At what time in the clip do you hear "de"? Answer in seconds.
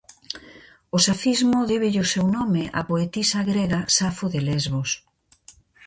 4.33-4.39